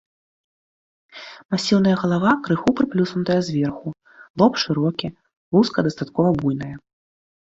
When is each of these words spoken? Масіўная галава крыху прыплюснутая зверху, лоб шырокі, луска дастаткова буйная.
Масіўная 1.53 1.91
галава 2.03 2.31
крыху 2.47 2.69
прыплюснутая 2.79 3.37
зверху, 3.49 3.87
лоб 4.43 4.57
шырокі, 4.63 5.07
луска 5.57 5.79
дастаткова 5.89 6.29
буйная. 6.41 6.71